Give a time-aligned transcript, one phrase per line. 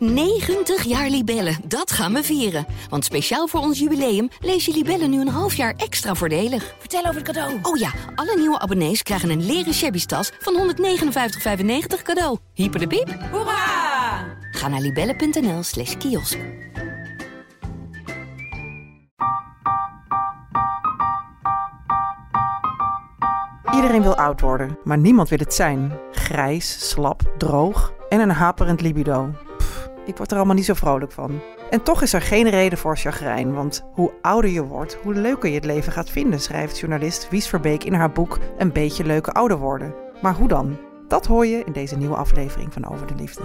[0.00, 2.66] 90 jaar Libellen, dat gaan we vieren.
[2.88, 6.74] Want speciaal voor ons jubileum lees je Libellen nu een half jaar extra voordelig.
[6.78, 7.58] Vertel over het cadeau.
[7.62, 12.38] Oh ja, alle nieuwe abonnees krijgen een leren shabby tas van 159,95 cadeau.
[12.54, 13.16] Hyper de piep.
[13.30, 14.38] Hoera!
[14.50, 16.38] Ga naar libellen.nl slash kiosk.
[23.74, 25.92] Iedereen wil oud worden, maar niemand wil het zijn.
[26.12, 29.34] Grijs, slap, droog en een haperend libido.
[30.06, 31.40] Ik word er allemaal niet zo vrolijk van.
[31.70, 35.48] En toch is er geen reden voor chagrijn, want hoe ouder je wordt, hoe leuker
[35.48, 39.32] je het leven gaat vinden, schrijft journalist Wies Verbeek in haar boek Een beetje leuke
[39.32, 39.94] ouder worden.
[40.22, 40.78] Maar hoe dan?
[41.08, 43.42] Dat hoor je in deze nieuwe aflevering van Over de Liefde.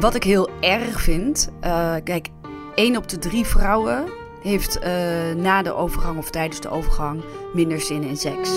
[0.00, 2.28] Wat ik heel erg vind, eh, kijk,
[2.74, 4.04] één op de drie vrouwen
[4.42, 4.92] heeft eh,
[5.36, 7.22] na de overgang of tijdens de overgang
[7.54, 8.56] minder zin in seks.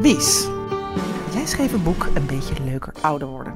[0.00, 0.48] Wies,
[1.32, 3.54] jij schreef een boek Een beetje leuker ouder worden.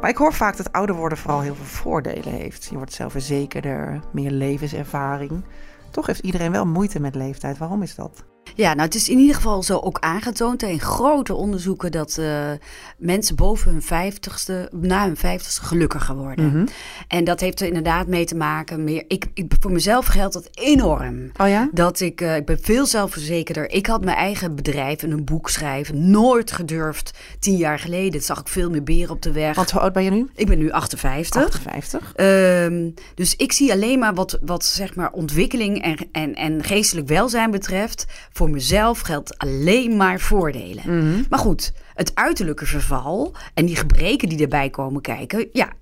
[0.00, 2.64] Maar ik hoor vaak dat ouder worden vooral heel veel voordelen heeft.
[2.64, 5.44] Je wordt zelfverzekerder, meer levenservaring.
[5.90, 7.58] Toch heeft iedereen wel moeite met leeftijd.
[7.58, 8.24] Waarom is dat?
[8.54, 12.50] Ja, nou het is in ieder geval zo ook aangetoond in grote onderzoeken dat uh,
[12.98, 16.46] mensen boven hun vijftigste, na hun vijftigste gelukkiger worden.
[16.46, 16.66] Mhm.
[17.08, 18.84] En dat heeft er inderdaad mee te maken.
[18.84, 21.30] Meer, ik, ik, voor mezelf geldt dat enorm.
[21.36, 21.68] Oh ja?
[21.72, 23.70] Dat ik, uh, ik ben veel zelfverzekerder.
[23.70, 28.12] Ik had mijn eigen bedrijf en een boek schrijven nooit gedurfd tien jaar geleden.
[28.12, 29.56] Dat zag ik veel meer beren op de weg.
[29.56, 30.30] Want hoe oud ben je nu?
[30.34, 31.44] Ik ben nu 58.
[31.44, 32.12] 58.
[32.16, 37.08] Um, dus ik zie alleen maar wat, wat zeg maar ontwikkeling en, en, en geestelijk
[37.08, 38.06] welzijn betreft.
[38.32, 40.84] Voor mezelf geldt alleen maar voordelen.
[40.86, 41.26] Mm -hmm.
[41.28, 45.72] Maar goed, het uiterlijke verval en die gebreken die erbij komen kijken, ja,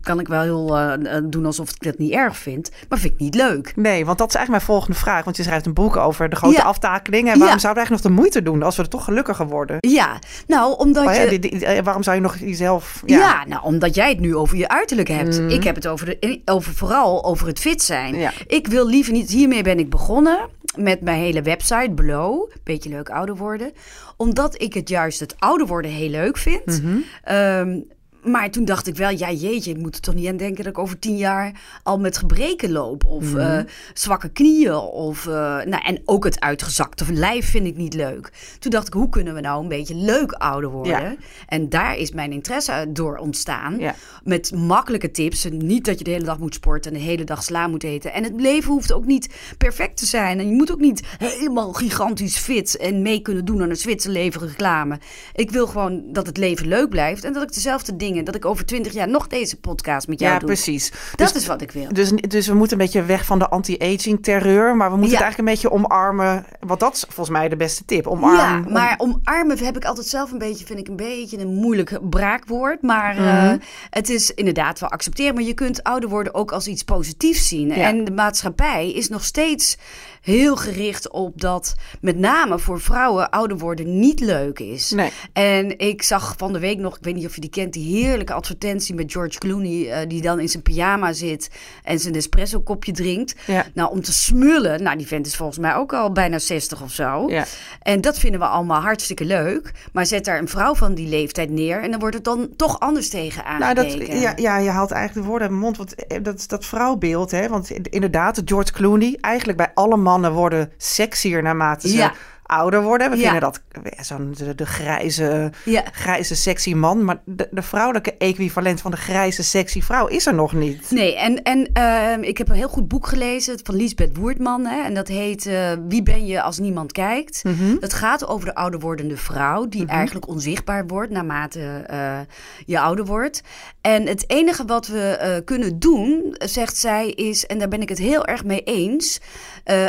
[0.00, 3.18] kan ik wel heel uh, doen alsof ik dat niet erg vind, maar vind ik
[3.20, 3.72] niet leuk.
[3.76, 5.24] Nee, want dat is eigenlijk mijn volgende vraag.
[5.24, 6.62] Want je schrijft een boek over de grote ja.
[6.62, 7.22] aftakeling.
[7.28, 7.58] En waarom Ja.
[7.58, 9.76] zouden we eigenlijk nog de moeite doen als we er toch gelukkiger worden?
[9.80, 11.28] Ja, nou, omdat ja, je...
[11.38, 13.02] die- die- eh, waarom zou je nog jezelf...
[13.06, 13.44] Ja.
[13.46, 15.40] nou, omdat jij het nu over je uiterlijk hebt.
[15.40, 15.48] Mhm.
[15.48, 18.32] Ik heb het over, de, over vooral over het fit zijn.
[18.46, 19.30] Ik wil liever niet...
[19.30, 20.38] Hiermee ben ik begonnen
[20.76, 22.50] met mijn hele website, Blow.
[22.64, 23.72] Beetje leuk ouder worden.
[24.16, 26.82] Omdat ik het juist het ouder worden heel leuk vind.
[27.24, 27.78] Ehm,
[28.22, 30.72] maar toen dacht ik wel, ja jeetje, ik moet er toch niet aan denken dat
[30.72, 33.04] ik over tien jaar al met gebreken loop.
[33.04, 33.38] Of Mhm.
[33.38, 33.58] eh,
[33.94, 34.74] zwakke knieën.
[34.76, 35.32] Of, eh,
[35.64, 38.32] nou, en ook het uitgezakte lijf vind ik niet leuk.
[38.58, 41.00] Toen dacht ik, hoe kunnen we nou een beetje leuk ouder worden?
[41.00, 41.16] Ja.
[41.46, 43.78] En daar is mijn interesse door ontstaan.
[43.78, 43.94] Ja.
[44.24, 45.46] Met makkelijke tips.
[45.50, 48.12] Niet dat je de hele dag moet sporten en de hele dag sla moet eten.
[48.12, 50.38] En het leven hoeft ook niet perfect te zijn.
[50.38, 54.46] En je moet ook niet helemaal gigantisch fit en mee kunnen doen aan een Zwitserleven
[54.48, 54.98] reclame.
[55.34, 57.24] Ik wil gewoon dat het leven leuk blijft.
[57.24, 60.32] En dat ik dezelfde dingen, dat ik over twintig jaar nog deze podcast met jou
[60.32, 60.48] Ja, doe.
[60.48, 60.90] precies.
[61.14, 61.92] Dat Dus- is wat ik wil.
[61.92, 64.76] Dus, dus we moeten een beetje weg van de anti-aging terreur.
[64.76, 65.24] Maar we moeten Ja.
[65.24, 66.44] het eigenlijk een beetje omarmen.
[66.60, 68.06] Want dat is volgens mij de beste tip.
[68.06, 68.36] Omarm.
[68.36, 71.54] Ja, om- maar omarmen heb ik altijd zelf een beetje, vind ik een beetje een
[71.54, 72.82] moeilijk braakwoord.
[72.82, 73.24] Maar Mhm.
[73.24, 73.52] eh,
[73.90, 75.34] het is inderdaad wel accepteren.
[75.34, 77.70] Maar je kunt ouder worden ook als iets positiefs zien.
[77.72, 79.76] En de maatschappij is nog steeds
[80.20, 84.90] heel gericht op dat met name voor vrouwen ouder worden niet leuk is.
[84.90, 85.10] Nee.
[85.32, 87.96] En ik zag van de week nog, ik weet niet of je die kent, die
[87.96, 91.50] heerlijke advertentie met George Clooney, eh, die dan in zijn pyjama zit
[91.84, 93.34] en zijn espresso kopje drinkt.
[93.46, 93.66] Ja.
[93.74, 96.92] Nou, om te smullen, nou die vent is volgens mij ook al bijna 60 of
[96.92, 97.30] zo.
[97.30, 97.44] Ja.
[97.82, 99.72] En dat vinden we allemaal hartstikke leuk.
[99.92, 102.80] Maar zet daar een vrouw van die leeftijd neer en dan wordt het dan toch
[102.80, 104.10] anders tegen Nou, aangekeken.
[104.10, 105.76] dat, ja, ja, je haalt eigenlijk de woorden uit mijn mond.
[105.76, 107.48] Want eh, dat, dat vrouwbeeld, hè.
[107.48, 109.18] Want inderdaad, George Clooney...
[109.20, 112.12] eigenlijk bij alle mannen worden sexier naarmate ze Ja.
[112.48, 113.10] Ouder worden.
[113.10, 113.22] We Ja.
[113.22, 115.84] vinden dat eh, zo'n de, de grijze, Ja.
[115.92, 117.04] grijze sexy man.
[117.04, 120.90] Maar de, de vrouwelijke equivalent van de grijze sexy vrouw is er nog niet.
[120.90, 124.66] Nee, en, en ehm, ik heb een heel goed boek gelezen van Lisbeth Woertman.
[124.66, 127.44] Hè, en dat heet eh, Wie ben je als niemand kijkt?
[127.44, 127.78] Mhm.
[127.80, 129.68] Dat gaat over de ouder wordende vrouw...
[129.68, 132.18] die eigenlijk onzichtbaar wordt naarmate eh,
[132.66, 133.42] je ouder wordt.
[133.80, 137.46] En het enige wat we kunnen doen, zegt zij, is...
[137.46, 139.20] en daar ben ik het heel erg mee eens...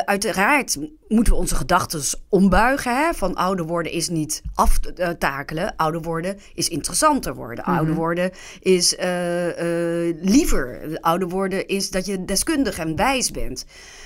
[0.05, 0.77] uiteraard
[1.09, 2.95] moeten we onze gedachten ombuigen.
[2.95, 3.13] Hè?
[3.13, 5.75] Van ouder worden is niet aftakelen.
[5.75, 7.63] Ouder worden is interessanter worden.
[7.63, 10.97] Ouder worden is eh, eh, liever.
[11.01, 13.65] Ouder worden is dat je deskundig en wijs bent.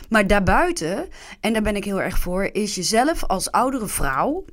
[0.09, 1.07] Maar daarbuiten,
[1.39, 4.45] en daar ben ik heel erg voor, is jezelf als oudere vrouw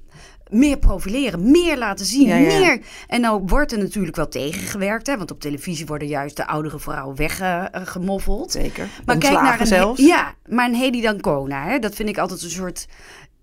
[0.50, 2.58] meer profileren, meer laten zien, Ja, ja.
[2.58, 2.80] meer.
[3.06, 6.78] En nou wordt er natuurlijk wel tegengewerkt, hè, want op televisie worden juist de oudere
[6.78, 8.52] vrouwen weggemoffeld.
[8.52, 8.88] Zeker.
[9.04, 10.00] Maar kijk Ontslagen naar een, zelfs.
[10.00, 12.86] Ja, maar een Hedy Dancona, hè, dat vind ik altijd een soort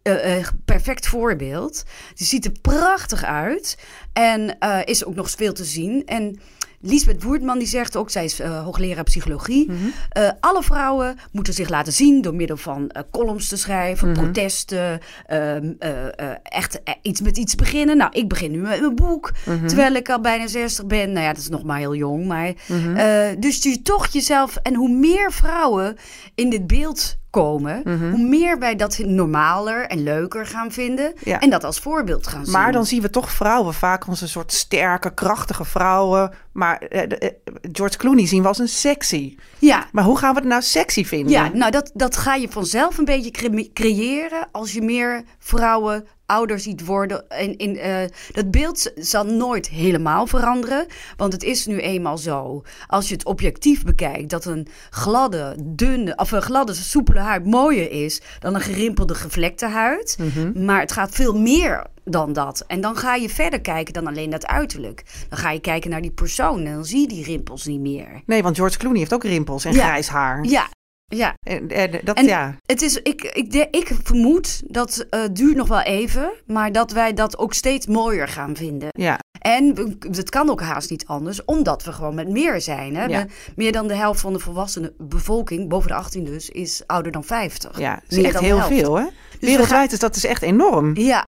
[0.08, 1.84] eh, eh, perfect voorbeeld.
[2.14, 3.78] Die ziet er prachtig uit
[4.14, 6.06] en eh, is ook nog veel te zien.
[6.06, 6.40] En
[6.82, 9.72] Lisbeth Woerdman die zegt ook, zij is uh, hoogleraar psychologie.
[9.72, 9.78] Mhm.
[10.18, 14.22] Uh, alle vrouwen moeten zich laten zien door middel van uh, columns te schrijven, Mhm.
[14.22, 17.98] protesten, ehm, eh, eh, echt eh, iets met iets beginnen.
[17.98, 19.68] Nou, ik begin nu met mijn boek, Mhm.
[19.68, 21.12] terwijl ik al bijna 60 ben.
[21.12, 22.26] Nou ja, dat is nog maar heel jong.
[22.26, 22.54] Maar,
[22.96, 25.96] eh, dus je toch jezelf, en hoe meer vrouwen
[26.36, 28.10] in dit beeld komen, Mhm.
[28.10, 31.14] hoe meer wij dat normaler en leuker gaan vinden.
[31.24, 31.40] Ja.
[31.40, 32.54] En dat als voorbeeld gaan zien.
[32.54, 36.32] Maar dan zien we toch vrouwen vaak als een soort sterke, krachtige vrouwen.
[36.52, 37.32] Maar eh, eh,
[37.72, 39.36] George Clooney zien we als een sexy.
[39.60, 41.32] Ja, Maar hoe gaan we het nou sexy vinden?
[41.32, 46.08] Ja, nou dat, dat ga je vanzelf een beetje cre- creëren als je meer vrouwen
[46.28, 47.30] ouder ziet worden.
[47.30, 47.96] En in, eh,
[48.32, 50.86] dat beeld zal nooit helemaal veranderen,
[51.18, 52.62] want het is nu eenmaal zo.
[52.88, 57.92] Als je het objectief bekijkt, dat een gladde, dunne, of een gladde, soepele huid mooier
[57.92, 60.18] is dan een gerimpelde, gevlekte huid.
[60.20, 60.66] Mhm.
[60.66, 62.64] Maar het gaat veel meer dan dat.
[62.68, 65.04] En dan ga je verder kijken dan alleen dat uiterlijk.
[65.30, 68.22] Dan ga je kijken naar die persoon en dan zie je die rimpels niet meer.
[68.26, 69.84] Nee, want George Clooney heeft ook rimpels en Ja.
[69.86, 70.44] grijs haar.
[70.46, 70.68] Ja,
[71.16, 71.34] ja.
[71.48, 72.56] En, en dat, En- ja.
[72.66, 77.14] Het is, ik, ik, ik vermoed dat het duurt nog wel even, maar dat wij
[77.14, 78.88] dat ook steeds mooier gaan vinden.
[78.92, 82.96] Ja, En het kan ook haast niet anders, omdat we gewoon met meer zijn.
[82.96, 83.06] Hè?
[83.06, 83.26] Ja.
[83.56, 87.24] Meer dan de helft van de volwassene bevolking, boven de 18 dus, is ouder dan
[87.24, 87.80] 50.
[87.80, 87.94] ja.
[87.94, 88.74] Dat is Meer echt heel helft.
[88.74, 89.04] veel, hè?
[89.04, 90.96] we Wereldwijd is dat dus echt enorm.
[90.98, 91.26] Ja,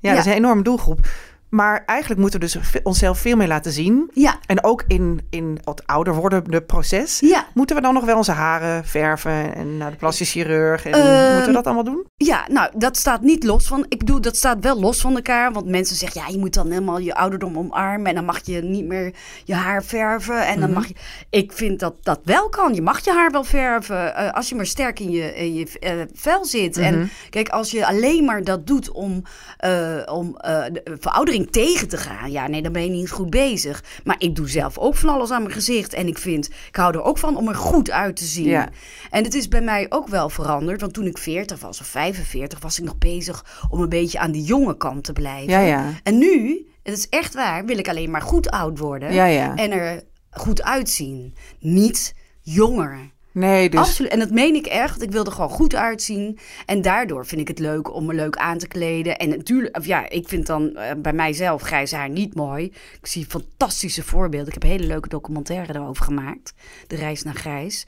[0.00, 1.06] Ja, dat is een enorme doelgroep.
[1.50, 4.10] Maar eigenlijk moeten we dus onszelf veel meer laten zien.
[4.14, 7.20] ja, En ook in, in het ouder wordende proces.
[7.20, 7.46] ja.
[7.54, 10.84] Moeten we dan nog wel onze haren verven en naar de plastic chirurg?
[10.86, 12.06] En Ehm, moeten we dat allemaal doen?
[12.16, 13.84] Ja, nou, dat staat niet los van.
[13.88, 15.52] Ik bedoel, dat staat wel los van elkaar.
[15.52, 18.06] Want mensen zeggen, ja, je moet dan helemaal je ouderdom omarmen.
[18.06, 20.46] En dan mag je niet meer je haar verven.
[20.46, 20.78] En dan Mhm.
[20.78, 20.94] mag je.
[21.30, 22.74] Ik vind dat dat wel kan.
[22.74, 24.14] Je mag je haar wel verven.
[24.16, 26.76] eh, als je maar sterk in je, in je eh, vel zit.
[26.76, 26.84] Mhm.
[26.84, 29.22] En kijk, als je alleen maar dat doet om,
[29.56, 30.32] eh, om
[30.72, 32.30] de veroudering tegen te gaan.
[32.30, 33.84] Ja, nee, dan ben je niet goed bezig.
[34.04, 35.92] Maar ik doe zelf ook van alles aan mijn gezicht.
[35.92, 38.48] En ik vind, ik hou er ook van om er goed uit te zien.
[38.48, 38.68] Ja.
[39.10, 40.80] En het is bij mij ook wel veranderd.
[40.80, 44.32] Want toen ik 40 was of 45, was ik nog bezig om een beetje aan
[44.32, 45.50] die jonge kant te blijven.
[45.50, 45.92] Ja, ja.
[46.02, 49.12] En nu, het is echt waar, wil ik alleen maar goed oud worden.
[49.12, 49.56] Ja, ja.
[49.56, 51.34] En er goed uitzien.
[51.58, 53.16] Niet jonger.
[53.38, 53.80] Nee, dus...
[53.80, 54.10] Absoluut.
[54.12, 55.02] En dat meen ik echt.
[55.02, 56.38] Ik wil er gewoon goed uitzien.
[56.66, 59.16] En daardoor vind ik het leuk om me leuk aan te kleden.
[59.16, 62.64] En natuurlijk, ja, ik vind dan eh, bij mijzelf grijs haar niet mooi.
[63.00, 64.46] Ik zie fantastische voorbeelden.
[64.48, 66.52] Ik heb een hele leuke documentaire erover gemaakt.
[66.86, 67.86] De reis naar grijs.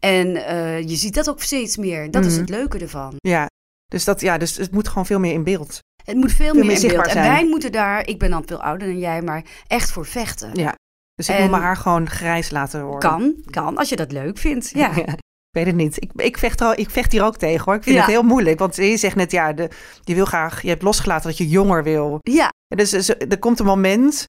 [0.00, 2.10] En eh, je ziet dat ook steeds meer.
[2.10, 2.40] Dat is Mhm.
[2.40, 3.14] het leuke ervan.
[3.16, 3.46] Ja.
[3.86, 5.78] Dus, dat, ja, dus het moet gewoon veel meer in beeld.
[6.04, 7.06] Het moet veel, meer meer in beeld.
[7.06, 10.50] En wij moeten daar, ik ben dan veel ouder dan jij, maar echt voor vechten.
[10.54, 10.74] Ja.
[11.14, 13.10] Dus ik En- wil mijn haar gewoon grijs laten worden.
[13.10, 14.70] Kan, kan, als je dat leuk vindt.
[14.74, 14.90] Ja.
[15.54, 16.02] Ik weet het niet.
[16.02, 17.74] Ik, ik, vecht er al, ik vecht hier ook tegen hoor.
[17.74, 18.02] Ik vind Ja.
[18.02, 18.58] het heel moeilijk.
[18.58, 19.70] Want je zegt net, ja, de,
[20.02, 22.18] je wil graag, je hebt losgelaten dat je jonger wil.
[22.22, 24.24] ja, En Dus, dus er komt een moment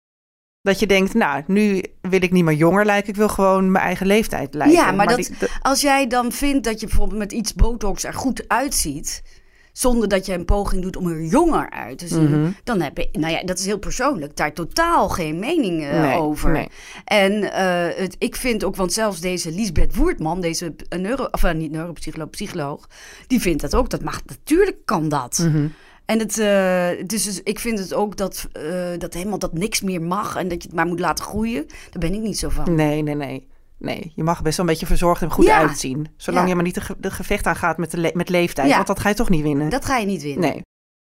[0.62, 3.10] dat je denkt, nou, nu wil ik niet meer jonger lijken.
[3.10, 4.76] Ik wil gewoon mijn eigen leeftijd lijken.
[4.78, 8.04] Ja, maar dat- die- de- Als jij dan vindt dat je bijvoorbeeld met iets botox
[8.04, 9.22] er goed uitziet,
[9.74, 12.52] zonder dat je een poging doet om er jonger uit te zien, Mhm.
[12.64, 16.18] dan heb je, nou ja, dat is heel persoonlijk, daar totaal geen mening eh, Nee,
[16.20, 16.52] over.
[16.52, 16.68] nee.
[17.06, 21.54] En eh, het, ik vind ook, want zelfs deze Lisbeth Woertman, deze neuro, of eh,
[21.54, 22.88] niet neuropsycholoog, psycholoog,
[23.28, 23.90] die vindt dat ook.
[23.90, 25.38] Dat mag, natuurlijk kan dat.
[25.42, 25.68] Mhm.
[26.06, 28.48] En het, eh, dus, dus ik vind het ook dat,
[28.98, 31.66] dat helemaal dat niks meer mag en dat je het maar moet laten groeien.
[31.68, 32.76] Daar ben ik niet zo van.
[32.76, 33.48] Nee, nee, nee.
[33.84, 35.58] Nee, je mag best wel een beetje verzorgd en goed Ja.
[35.58, 36.08] uitzien.
[36.18, 36.50] Zolang Ja.
[36.50, 38.68] je maar niet de, ge- de gevecht aangaat met, de le- met leeftijd.
[38.70, 38.76] Ja.
[38.76, 39.70] Want dat ga je toch niet winnen.
[39.70, 40.50] Dat ga je niet winnen.
[40.50, 40.62] Nee.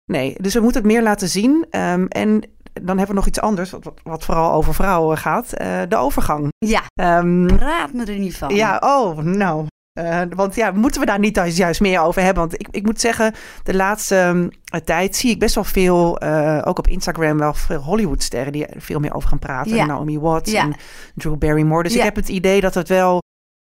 [0.05, 1.67] Nee, dus we moeten het meer laten zien.
[1.71, 2.41] Ehm, en
[2.73, 5.53] dan hebben we nog iets anders, wat, wat, wat vooral over vrouwen gaat.
[5.53, 6.49] eh, de overgang.
[6.59, 8.55] Ja, Ehm, praat me er niet van.
[8.55, 9.67] ja, oh, nou.
[9.95, 12.43] Eh, want ja, moeten we daar niet juist- juist meer over hebben?
[12.43, 14.49] Want ik, ik moet zeggen, de laatste ehm,
[14.85, 18.81] tijd zie ik best wel veel, eh, ook op Instagram, wel veel Hollywoodsterren die er
[18.81, 19.75] veel meer over gaan praten.
[19.77, 19.85] Ja.
[19.87, 20.63] Naomi Watts Ja.
[20.63, 20.75] en
[21.15, 21.83] Drew Barrymore.
[21.83, 21.99] Dus Ja.
[21.99, 23.23] ik heb het idee dat het wel,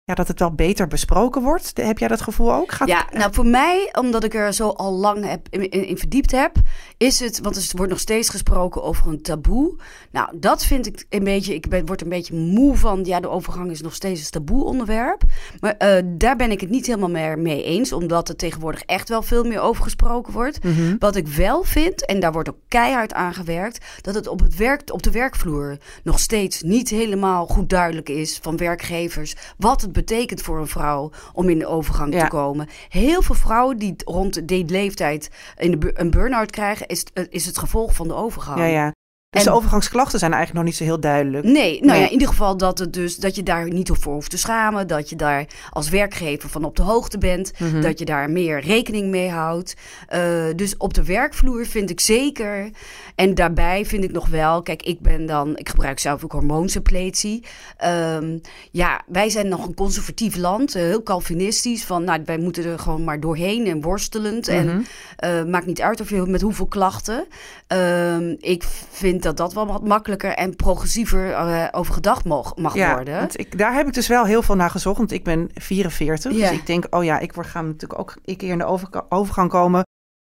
[0.06, 1.72] ja, dat het wel beter besproken wordt.
[1.74, 2.72] Heb jij dat gevoel ook?
[2.72, 5.98] Gaat Ja, nou voor mij, omdat ik er zo al lang heb, in, in, in
[5.98, 6.52] verdiept heb,
[6.98, 9.76] is het, want er wordt nog steeds gesproken over een taboe.
[10.12, 13.30] Nou, dat vind ik een beetje, ik ben, word een beetje moe van, ja, de
[13.30, 15.22] overgang is nog steeds een taboe onderwerp.
[15.60, 19.10] Maar eh, daar ben ik het niet helemaal meer mee eens, omdat er tegenwoordig echt
[19.10, 20.64] wel veel meer over gesproken wordt.
[20.64, 20.96] Mhm.
[21.00, 24.56] Wat ik wel vind, en daar wordt ook keihard aan gewerkt, dat het op, het
[24.56, 29.95] werk, op de werkvloer nog steeds niet helemaal goed duidelijk is van werkgevers wat het
[29.96, 32.24] betekent voor een vrouw om in de overgang Ja.
[32.24, 32.68] te komen.
[32.90, 37.46] Heel veel vrouwen die rond die leeftijd in de, een burn-out krijgen, is, eh, is
[37.46, 38.60] het gevolg van de overgang.
[38.60, 38.92] Ja, ja.
[39.36, 41.44] Dus En- de overgangsklachten zijn eigenlijk nog niet zo heel duidelijk.
[41.46, 42.00] Nee, nou Nee.
[42.00, 44.88] ja, in ieder geval dat, het dus, dat je daar niet voor hoeft te schamen.
[44.88, 47.52] Dat je daar als werkgever van op de hoogte bent.
[47.60, 47.82] Mhm.
[47.82, 49.74] Dat je daar meer rekening mee houdt.
[50.08, 50.22] Eh,
[50.56, 52.70] dus op de werkvloer vind ik zeker.
[53.16, 57.44] En daarbij vind ik nog wel, kijk, ik ben dan, ik gebruik zelf ook hormoonsuppletie.
[57.78, 58.38] Ehm,
[58.72, 61.84] ja, wij zijn nog een conservatief land, eh, heel Calvinistisch.
[61.84, 64.48] Van, nou, wij moeten er gewoon maar doorheen en worstelend.
[64.48, 64.58] Mhm.
[64.58, 67.26] En eh, maakt niet uit of je met hoeveel klachten.
[67.68, 72.76] Ehm, ik vind dat dat wel wat makkelijker en progressiever eh, over gedacht mag, mag
[72.76, 73.18] Ja, worden.
[73.20, 74.98] want ik, daar heb ik dus wel heel veel naar gezocht.
[74.98, 76.32] Want ik ben 44.
[76.32, 76.38] Ja.
[76.50, 79.06] Dus ik denk, oh ja, ik word- ga natuurlijk ook een keer in de overga-
[79.10, 79.84] overgang komen.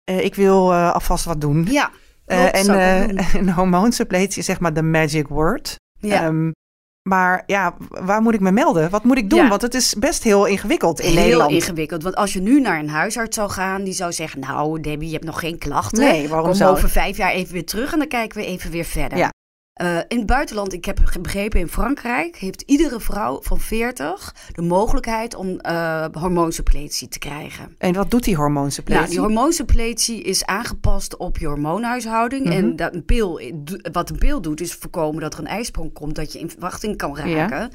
[0.04, 1.66] Eh, ik wil eh, alvast wat doen.
[1.70, 1.90] Ja,
[2.26, 2.68] klopt, en
[3.38, 5.76] een hormoonsuppletie is zeg maar de magic word.
[5.98, 6.22] ja.
[6.24, 6.50] Ehm,
[7.06, 8.90] maar ja, waar moet ik me melden?
[8.90, 9.42] Wat moet ik doen?
[9.42, 9.48] Ja.
[9.48, 11.50] Want het is best heel ingewikkeld in Heel Nederland.
[11.50, 12.02] ingewikkeld.
[12.02, 15.12] Want als je nu naar een huisarts zou gaan, die zou zeggen: Nou, Debbie, je
[15.14, 16.00] hebt nog geen klachten.
[16.00, 18.70] Nee, waarom Kom zou over vijf jaar even weer terug en dan kijken we even
[18.70, 19.18] weer verder.
[19.18, 19.32] Ja.
[19.76, 24.62] Eh, in het buitenland, ik heb begrepen, in Frankrijk heeft iedere vrouw van 40 de
[24.62, 27.74] mogelijkheid om eh hormoonsuppletie te krijgen.
[27.78, 29.02] En wat doet die hormoonsuppletie?
[29.02, 32.44] Nou, die hormoonsuppletie is aangepast op je hormoonhuishouding.
[32.44, 32.52] Mhm.
[32.52, 33.40] En dat een pil,
[33.92, 36.96] wat een pil doet, is voorkomen dat er een ijsprong komt, dat je in verwachting
[36.96, 37.70] kan raken.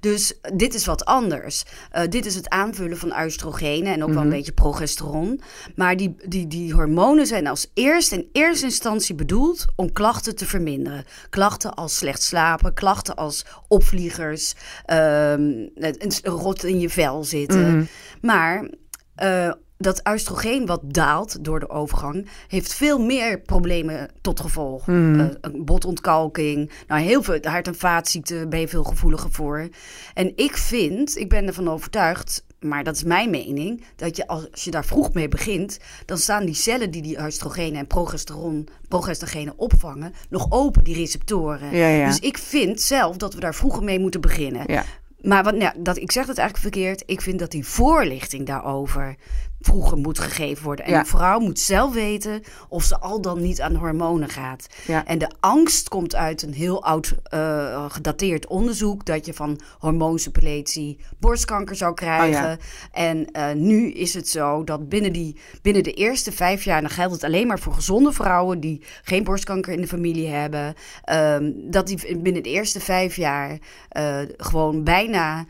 [0.00, 1.64] Dus dit is wat anders.
[1.90, 4.36] Eh, dit is het aanvullen van oestrogenen en ook wel een Mhm.
[4.36, 5.40] beetje progesteron.
[5.76, 10.46] Maar die, die, die hormonen zijn als eerst in eerste instantie bedoeld om klachten te
[10.46, 11.04] verminderen.
[11.30, 17.76] Klachten als slecht slapen, klachten als opvliegers, ehm, een rot in je vel zitten.
[17.76, 17.84] Mhm.
[18.20, 18.70] Maar
[19.14, 24.86] eh, dat oestrogeen wat daalt door de overgang, heeft veel meer problemen tot gevolg.
[24.86, 29.68] Een botontkalking, nou heel veel hart- en vaatziekten ben je veel gevoeliger voor.
[30.14, 34.64] En ik vind, ik ben ervan overtuigd, maar dat is mijn mening, dat je als
[34.64, 39.58] je daar vroeg mee begint, dan staan die cellen die die oestrogenen en progesteron, progesterogenen
[39.58, 41.76] opvangen, nog open, die receptoren.
[41.76, 42.06] Ja, ja.
[42.06, 44.62] Dus ik vind zelf dat we daar vroeger mee moeten beginnen.
[44.66, 44.84] Ja.
[45.20, 47.02] Maar wat, nou, dat, ik zeg het eigenlijk verkeerd.
[47.06, 49.16] Ik vind dat die voorlichting daarover
[49.60, 50.84] vroeger moet gegeven worden.
[50.84, 51.02] En Ja.
[51.02, 54.66] de vrouw moet zelf weten of ze al dan niet aan hormonen gaat.
[54.86, 55.06] Ja.
[55.06, 59.04] En de angst komt uit een heel oud eh, gedateerd onderzoek...
[59.04, 62.26] dat je van hormoonsuppletie borstkanker zou krijgen.
[62.44, 62.56] Oh ja.
[62.92, 66.80] En eh, nu is het zo dat binnen, die, binnen de eerste vijf jaar...
[66.80, 68.60] dan geldt het alleen maar voor gezonde vrouwen...
[68.60, 70.74] die geen borstkanker in de familie hebben...
[71.04, 73.58] ehm, dat die binnen de eerste vijf jaar
[73.88, 75.44] eh, gewoon bijna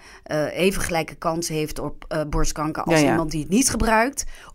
[0.52, 2.82] even gelijke kans heeft op borstkanker...
[2.82, 4.05] als iemand die het niet gebruikt.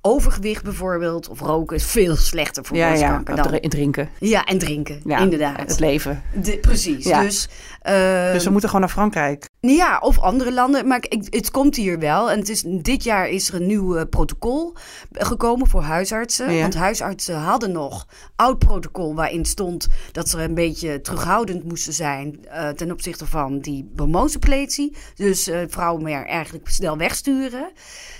[0.01, 3.35] Overgewicht bijvoorbeeld of roken is veel slechter voor Ja, ja, dan...
[3.35, 4.09] dr- drinken.
[4.19, 5.59] Ja, en drinken, Ja, inderdaad.
[5.59, 6.23] Het leven.
[6.41, 7.21] De- precies, Ja.
[7.21, 7.49] dus...
[7.81, 9.49] eh, Dus we moeten gewoon naar Frankrijk.
[9.59, 10.87] ja, of andere landen.
[10.87, 12.31] Maar ik, het komt hier wel.
[12.31, 14.73] En het is, dit jaar is er een nieuw eh, protocol
[15.11, 16.53] gekomen voor huisartsen.
[16.53, 16.61] Ja.
[16.61, 22.45] Want huisartsen hadden nog oud protocol waarin stond dat ze een beetje terughoudend moesten zijn
[22.45, 24.95] eh, ten opzichte van die hormoonsuppletie.
[25.15, 27.71] Dus eh, vrouwen meer eigenlijk snel wegsturen.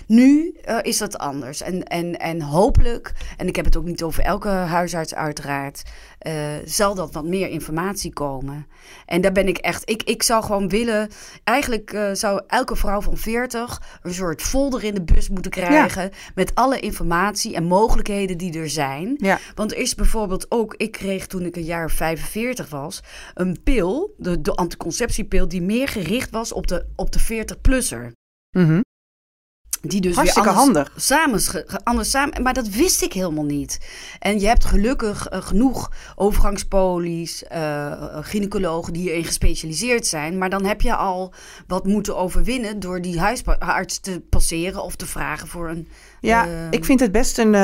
[0.06, 1.62] Nu eh, is dat anders.
[1.62, 5.82] En, en, en hopelijk, en ik heb het ook niet over elke huisarts uiteraard,
[6.18, 8.66] eh, zal dat wat meer informatie komen.
[9.06, 11.08] En daar ben ik echt, ik, ik zou gewoon willen,
[11.44, 16.10] eigenlijk eh, zou elke vrouw van 40 een soort folder in de bus moeten krijgen
[16.34, 19.14] met alle informatie en mogelijkheden die er zijn.
[19.16, 19.38] Ja.
[19.54, 23.00] Want er is bijvoorbeeld ook, ik kreeg toen ik een jaar of 45 was,
[23.34, 28.12] een pil, de, de anticonceptiepil, die meer gericht was op de, op de 40-plusser.
[28.50, 28.80] Mhm.
[29.84, 31.02] Die dus Hartstikke weer anders, handig.
[31.02, 33.78] Samen, anders samen, maar dat wist ik helemaal niet.
[34.18, 40.38] En je hebt gelukkig eh, genoeg overgangspolies, eh, gynaecologen die hierin gespecialiseerd zijn.
[40.38, 41.32] Maar dan heb je al
[41.66, 45.88] wat moeten overwinnen door die huisarts te passeren of te vragen voor een.
[46.20, 47.54] Ja, ik vind het best een,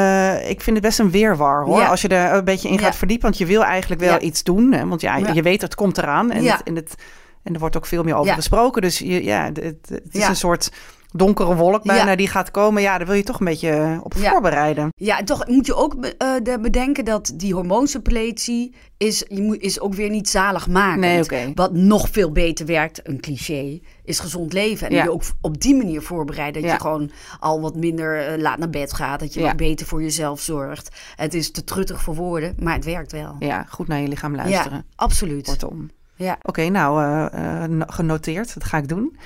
[0.49, 1.79] ik vind het best een weerwar hoor.
[1.81, 1.87] Ja.
[1.87, 2.99] Als je er een beetje in gaat Ja.
[2.99, 3.25] verdiepen.
[3.27, 4.21] Want je wil eigenlijk wel Ja.
[4.21, 4.73] iets doen.
[4.73, 4.87] Hè?
[4.87, 6.31] Want ja, je weet het komt eraan.
[6.31, 6.95] En, het, en, het,
[7.43, 8.83] en er wordt ook veel meer over gesproken.
[8.83, 10.71] Dus je, ja, het, is een soort
[11.11, 12.17] donkere wolk bijna Ja.
[12.17, 12.83] die gaat komen.
[12.83, 14.31] Ja, daar wil je toch een beetje eh, op Ja.
[14.31, 14.89] voorbereiden.
[14.97, 16.03] Ja, toch moet je ook
[16.43, 21.31] de- bedenken dat die hormoonsuppletie is, je moet, is ook weer niet zaligmakend.
[21.31, 21.53] Nee.
[21.55, 24.89] Wat nog veel beter werkt, een cliché, is gezond leven.
[24.89, 25.03] En Ja.
[25.03, 26.63] je ook op die manier voorbereiden.
[26.63, 27.11] Dat je gewoon
[27.41, 29.21] al wat minder eh, laat naar bed gaat.
[29.21, 30.97] Dat je wat beter voor jezelf zorgt.
[31.17, 33.37] Het is te truttig voor woorden, maar het werkt wel.
[33.39, 34.73] Ja, goed naar je lichaam luisteren.
[34.79, 35.47] Ja, absoluut.
[35.47, 35.91] Kortom.
[36.19, 36.39] Ja.
[36.43, 38.55] Oké, nou, eh, eh, no- genoteerd.
[38.55, 39.17] Dat ga ik doen.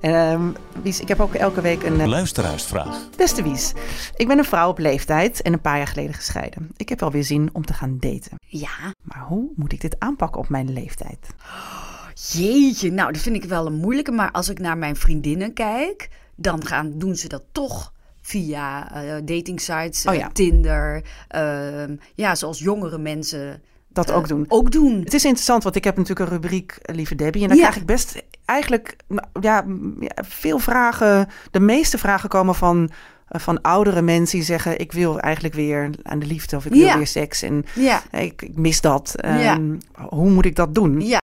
[0.00, 0.42] en, ehm,
[0.82, 3.08] Wies, ik heb ook elke week een eh, Luisteraarsvraag.
[3.16, 3.72] Beste Wies,
[4.16, 6.70] ik ben een vrouw op leeftijd en een paar jaar geleden gescheiden.
[6.76, 8.36] Ik heb wel weer zin om te gaan daten.
[8.46, 11.18] ja, Maar hoe moet ik dit aanpakken op mijn leeftijd?
[12.14, 12.90] jeetje.
[12.92, 14.10] Nou, dat vind ik wel een moeilijke.
[14.12, 19.14] Maar als ik naar mijn vriendinnen kijk, dan gaan, doen ze dat toch via eh
[19.24, 20.28] datingsites, Oh ja.
[20.32, 21.02] Tinder.
[21.28, 23.62] ehm, ja, zoals jongere mensen
[23.94, 24.44] Dat eh, ook doen.
[24.48, 25.00] Ook doen.
[25.00, 27.42] Het is interessant, want ik heb natuurlijk een rubriek eh, Lieve Debbie.
[27.42, 27.62] En daar Ja.
[27.62, 28.96] krijg ik best eigenlijk
[29.40, 29.64] ja,
[30.14, 31.28] veel vragen.
[31.50, 32.90] De meeste vragen komen van,
[33.28, 34.78] eh, van oudere mensen die zeggen...
[34.80, 37.42] ik wil eigenlijk weer aan de liefde of ik wil weer seks.
[37.42, 38.02] En Ja.
[38.10, 39.14] ik, ik mis dat.
[39.16, 39.76] Ehm.
[40.08, 41.00] Hoe moet ik dat doen?
[41.00, 41.18] Ja.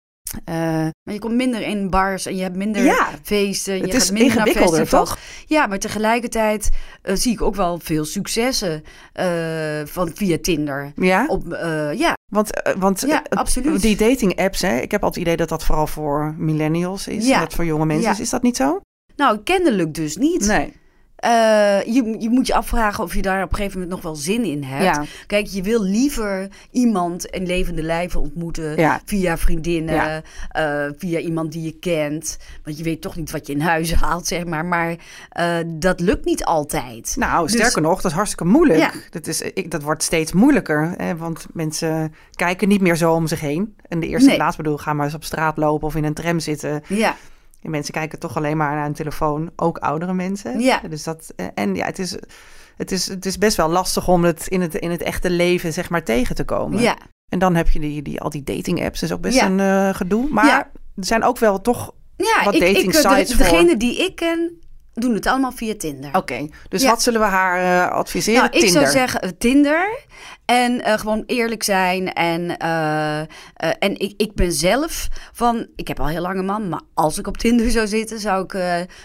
[0.45, 3.07] Maar je komt minder in bars en je hebt minder Ja.
[3.23, 3.73] feesten.
[3.75, 5.09] Je Het gaat is minder naar ingewikkelder, festivals.
[5.09, 5.19] toch?
[5.45, 6.69] Ja, maar tegelijkertijd
[7.03, 8.83] zie ik ook wel veel successen
[9.85, 10.91] van via Tinder.
[10.95, 11.43] Ja, Op,
[11.95, 13.81] ja, want, eh, want ja, eh, absoluut.
[13.81, 17.27] die dating apps, hè, ik heb altijd het idee dat dat vooral voor millennials is.
[17.27, 17.33] Ja.
[17.33, 18.11] en Dat voor jonge mensen Ja.
[18.11, 18.19] is.
[18.19, 18.79] Is dat niet zo?
[19.15, 20.45] Nou, kennelijk dus niet.
[20.47, 20.73] Nee.
[21.19, 24.15] Eh, je, je moet je afvragen of je daar op een gegeven moment nog wel
[24.21, 24.83] zin in hebt.
[24.83, 25.03] Ja.
[25.27, 28.75] Kijk, je wil liever iemand in levende lijven ontmoeten.
[28.77, 29.01] Ja.
[29.05, 30.21] Via vriendinnen, Ja.
[30.49, 32.37] eh, via iemand die je kent.
[32.63, 34.65] Want je weet toch niet wat je in huis haalt, zeg maar.
[34.65, 34.95] Maar
[35.29, 37.15] eh, dat lukt niet altijd.
[37.17, 39.07] Nou, Dus- sterker nog, dat is hartstikke moeilijk.
[39.09, 40.93] Dat, is, ik, dat wordt steeds moeilijker.
[40.97, 43.75] Hè, want mensen kijken niet meer zo om zich heen.
[43.87, 44.37] En de eerste Nee.
[44.37, 46.81] plaats bedoel, ga maar eens op straat lopen of in een tram zitten.
[46.87, 47.15] Ja,
[47.61, 49.51] En mensen kijken toch alleen maar naar een telefoon.
[49.55, 50.59] Ook oudere mensen.
[50.59, 50.81] Ja.
[50.89, 52.15] Dus dat, eh, en ja, het is,
[52.77, 55.73] het, is, het is best wel lastig om het in, het in het echte leven
[55.73, 56.81] zeg maar tegen te komen.
[56.81, 56.97] ja.
[57.29, 58.99] En dan heb je die, die, al die dating apps.
[58.99, 59.45] Dat is ook best Ja.
[59.45, 60.27] een eh, gedoe.
[60.29, 60.59] Maar Ja.
[60.95, 61.91] er zijn ook wel toch...
[62.17, 63.43] ja Wat ik, dating ik, de- sites voor?
[63.45, 64.59] Degene die ik ken,
[64.99, 66.15] doen het allemaal via Tinder.
[66.15, 66.89] Oké, dus Ja.
[66.89, 68.39] wat zullen we haar eh, adviseren?
[68.41, 68.81] Nou, ik Tinder.
[68.81, 69.99] zou zeggen eh, Tinder.
[70.45, 72.13] En eh, gewoon eerlijk zijn.
[72.13, 72.57] En,
[73.79, 75.67] en ik, ik ben zelf van...
[75.75, 76.69] Ik heb al heel lang een man.
[76.69, 78.19] Maar als ik op Tinder zou zitten...
[78.19, 78.57] zou ik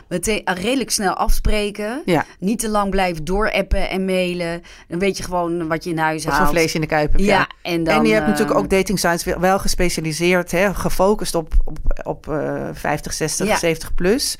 [0.08, 2.02] meteen redelijk snel afspreken.
[2.04, 4.62] Ja, Niet te lang blijven doorappen en mailen.
[4.88, 6.46] Dan weet je gewoon wat je in huis wat haalt.
[6.46, 7.12] voor vlees in de kuip.
[7.16, 7.94] Ja, en dan...
[7.94, 12.68] en je hebt natuurlijk ook dating sites wel- gespecialiseerd, hè, gefocust op, op, op eh
[12.72, 13.56] 50, 60, Ja.
[13.56, 14.36] 70 plus.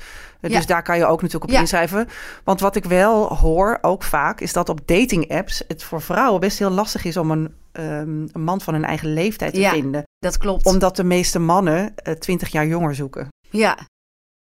[0.49, 0.55] Ja.
[0.57, 1.59] Dus daar kan je ook natuurlijk op Ja.
[1.59, 2.07] inschrijven.
[2.43, 6.39] Want wat ik wel hoor, ook vaak, is dat op dating apps het voor vrouwen
[6.39, 9.71] best heel lastig is om een, ehm, een man van hun eigen leeftijd te Ja.
[9.71, 10.03] vinden.
[10.19, 10.65] Dat klopt.
[10.65, 13.27] Omdat de meeste mannen eh 20 jaar jonger zoeken.
[13.49, 13.77] Ja.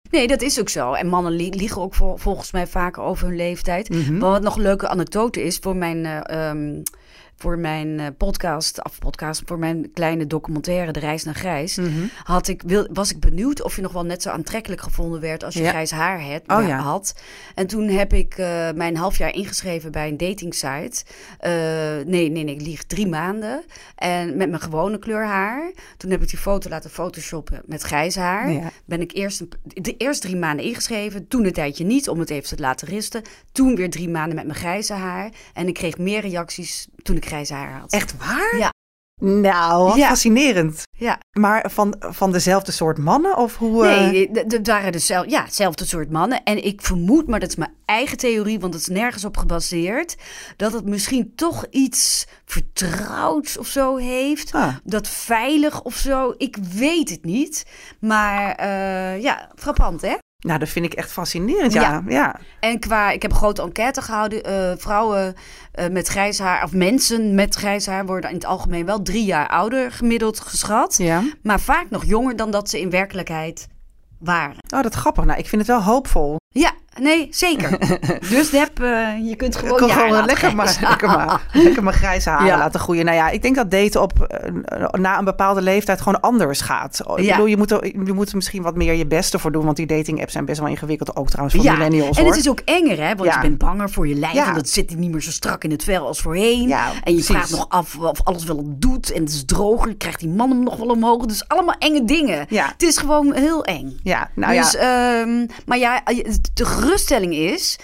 [0.10, 0.93] Nee, dat is ook zo.
[0.93, 3.89] En mannen li- liegen ook vol- volgens mij vaker over hun leeftijd.
[3.89, 4.17] Mhm.
[4.17, 6.81] Maar wat nog een leuke anekdote is voor mijn, eh, ehm,
[7.41, 11.89] voor mijn eh, podcast, of podcast, voor mijn kleine documentaire De Reis naar Grijs, Mhm.
[12.24, 15.43] had ik, wil, was ik benieuwd of je nog wel net zo aantrekkelijk gevonden werd
[15.43, 15.69] als je Ja.
[15.69, 16.77] grijs haar het, Oh ja.
[16.77, 17.15] had.
[17.55, 21.03] En toen heb ik eh, mijn half jaar ingeschreven bij een dating site.
[21.39, 21.51] Eh,
[22.06, 23.63] nee, nee, nee, ik lieg drie maanden.
[23.95, 25.71] En met mijn gewone kleur haar.
[25.97, 28.51] Toen heb ik die foto laten photoshoppen met grijs haar.
[28.51, 28.71] Ja.
[28.86, 31.27] Ben ik eerst een- de eerste drie maanden ingeschreven.
[31.27, 33.21] Toen een tijdje niet, om het even te laten risten.
[33.51, 35.30] Toen weer drie maanden met mijn grijze haar.
[35.54, 37.91] En ik kreeg meer reacties toen ik grijze haar had.
[37.91, 38.58] Echt waar?
[38.58, 38.70] Ja.
[39.24, 40.08] Nou, wat Ja.
[40.08, 40.84] fascinerend.
[40.98, 41.20] Ja.
[41.38, 43.38] Maar van, van dezelfde soort mannen?
[43.38, 46.44] Of hoe, eh, Nee, d- d- waren dus zel- ja, hetzelfde soort mannen.
[46.44, 50.15] En ik vermoed, maar dat is mijn eigen theorie, want het is nergens op gebaseerd,
[50.58, 54.54] dat het misschien toch iets vertrouwds of zo heeft.
[54.54, 54.76] Ah.
[54.84, 56.34] Dat veilig of zo.
[56.38, 57.65] Ik weet het niet.
[58.00, 60.15] Maar eh, ja, frappant hè?
[60.41, 61.73] Nou, dat vind ik echt fascinerend.
[61.73, 62.04] Ja, ja.
[62.08, 62.39] Ja.
[62.60, 64.43] En qua, ik heb een grote enquête gehouden.
[64.43, 65.36] eh, vrouwen
[65.71, 69.25] eh, met grijs haar, of mensen met grijs haar, worden in het algemeen wel drie
[69.25, 70.97] jaar ouder gemiddeld geschat.
[70.97, 71.23] ja.
[71.43, 73.67] Maar vaak nog jonger dan dat ze in werkelijkheid
[74.19, 74.56] waren.
[74.73, 75.25] Oh, dat is grappig.
[75.25, 76.36] Nou, ik vind het wel hoopvol.
[76.49, 77.77] Ja, nee, zeker.
[78.30, 81.41] dus Deb, eh, je kunt gewoon Ik kan je haar gewoon lekker, maar, lekker, maar,
[81.63, 82.58] lekker mijn grijze haren Ja.
[82.58, 83.06] laten groeien.
[83.06, 86.99] Nou ja, ik denk dat daten op, eh, na een bepaalde leeftijd gewoon anders gaat.
[87.15, 87.32] Ik Ja.
[87.32, 89.65] bedoel, je moet, er, je moet er misschien wat meer je beste voor doen.
[89.65, 91.15] Want die dating apps zijn best wel ingewikkeld.
[91.15, 92.32] Ook trouwens voor Ja, millennials en hoor.
[92.32, 93.15] het is ook enger, hè?
[93.15, 93.36] Want Ja.
[93.36, 94.34] je bent banger voor je lijf.
[94.34, 94.47] Ja.
[94.47, 96.67] En dat zit niet meer zo strak in het vel als voorheen.
[96.67, 99.12] Ja, en je vraagt nog af of alles wel doet.
[99.12, 99.95] En het is droger.
[99.95, 101.25] Krijgt die man hem nog wel omhoog.
[101.25, 102.45] Dus allemaal enge dingen.
[102.49, 102.65] Ja.
[102.71, 103.99] Het is gewoon heel eng.
[104.04, 105.19] Ja, nou dus, ja.
[105.21, 106.01] ehm, maar ja,
[106.54, 107.80] de geruststelling is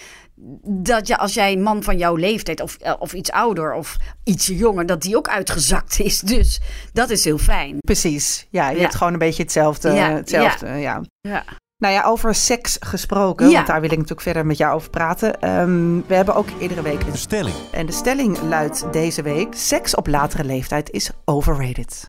[0.64, 3.98] dat je als jij een man van jouw leeftijd of, eh, of iets ouder of
[4.24, 6.20] ietsje jonger, dat die ook uitgezakt is.
[6.20, 6.60] Dus
[6.94, 7.78] dat is heel fijn.
[7.80, 8.48] Precies.
[8.50, 8.82] Ja, je Ja.
[8.82, 9.92] hebt gewoon een beetje hetzelfde.
[9.92, 11.02] Ja, hetzelfde ja.
[11.22, 11.44] Ja.
[11.78, 13.54] Nou ja, over seks gesproken, Ja.
[13.54, 15.42] want daar wil ik natuurlijk verder met jou over praten.
[15.42, 17.56] Ehm, we hebben ook iedere week een stelling.
[17.72, 22.06] En de stelling luidt deze week: seks op latere leeftijd is overrated.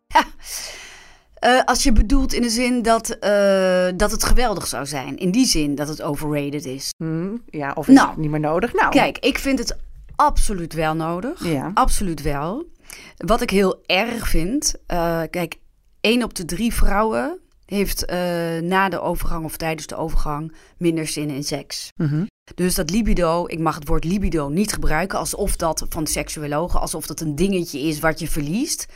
[1.38, 5.16] Eh, als je bedoelt in de zin dat, eh, dat het geweldig zou zijn.
[5.16, 6.90] In die zin dat het overrated is.
[6.96, 8.08] Hm, ja, of is Nou.
[8.08, 8.72] het niet meer nodig?
[8.72, 9.76] Nou, Kijk, ik vind het
[10.16, 11.44] absoluut wel nodig.
[11.44, 11.70] Ja.
[11.74, 12.64] Absoluut wel.
[13.16, 14.74] Wat ik heel erg vind.
[14.86, 15.56] eh, kijk,
[16.00, 18.06] één op de drie vrouwen heeft
[18.62, 21.90] na de overgang of tijdens de overgang minder zin in seks.
[21.96, 22.24] Mhm.
[22.54, 26.80] Dus dat libido, ik mag het woord libido niet gebruiken alsof dat van de seksuologen,
[26.80, 28.86] alsof dat een dingetje is wat je verliest.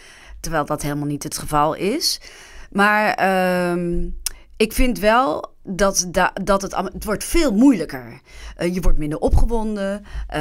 [0.42, 2.20] Terwijl dat helemaal niet het geval is.
[2.70, 4.08] Maar ehm,
[4.56, 8.20] ik vind wel, dat, da- dat het, het wordt veel moeilijker.
[8.56, 10.04] Eh, je wordt minder opgewonden.
[10.28, 10.40] eh,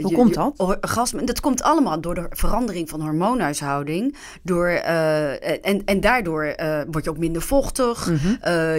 [0.00, 0.54] Hoe je- komt je- dat?
[0.80, 4.16] orgasme, dat komt allemaal door de verandering van hormoonhuishouding.
[4.42, 6.54] Door, eh, en, en daardoor
[6.90, 8.10] word je ook minder vochtig.
[8.10, 8.28] Mhm.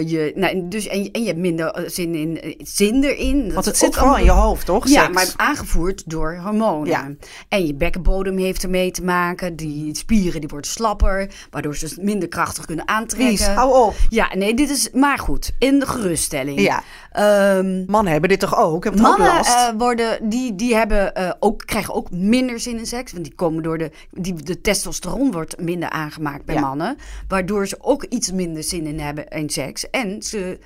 [0.06, 3.44] Je, nou, dus, en, je, en je hebt minder zin, in, zin erin.
[3.44, 4.88] Dat Want het zit vooral in je hoofd, toch?
[4.88, 5.14] ja, Seks.
[5.14, 6.88] maar aangevoerd door hormonen.
[6.88, 7.10] Ja.
[7.48, 9.56] En je bekkenbodem heeft ermee te maken.
[9.56, 13.54] Die spieren die worden slapper, waardoor ze dus minder krachtig kunnen aantrekken.
[13.54, 13.94] Hou op.
[14.08, 15.52] Ja, nee, dit is maar goed.
[15.58, 16.60] In de geruststelling.
[16.60, 16.82] Ja.
[17.12, 18.84] Ehm, Mannen hebben dit toch ook?
[18.84, 19.54] Hebben ook Mannen last?
[19.54, 23.12] eh, worden, die, die hebben, eh, ook, krijgen ook minder zin in seks.
[23.12, 26.60] Want die komen door de, die, de testosteron wordt minder aangemaakt bij Ja.
[26.60, 26.96] mannen.
[27.28, 29.90] Waardoor ze ook iets minder zin in hebben in seks.
[29.90, 30.58] En ze,